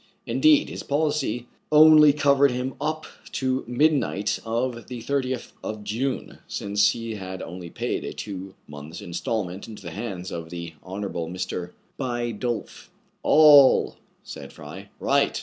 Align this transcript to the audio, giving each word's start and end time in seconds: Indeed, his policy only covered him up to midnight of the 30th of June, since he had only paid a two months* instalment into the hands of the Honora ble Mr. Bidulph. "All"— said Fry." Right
Indeed, 0.25 0.69
his 0.69 0.81
policy 0.81 1.47
only 1.71 2.11
covered 2.11 2.49
him 2.49 2.73
up 2.81 3.05
to 3.33 3.63
midnight 3.67 4.39
of 4.43 4.87
the 4.87 4.99
30th 4.99 5.51
of 5.63 5.83
June, 5.83 6.39
since 6.47 6.89
he 6.93 7.13
had 7.13 7.43
only 7.43 7.69
paid 7.69 8.03
a 8.03 8.11
two 8.11 8.55
months* 8.67 8.99
instalment 8.99 9.67
into 9.67 9.83
the 9.83 9.91
hands 9.91 10.31
of 10.31 10.49
the 10.49 10.73
Honora 10.83 11.11
ble 11.11 11.27
Mr. 11.27 11.73
Bidulph. 11.99 12.89
"All"— 13.21 13.95
said 14.23 14.51
Fry." 14.51 14.89
Right 14.99 15.39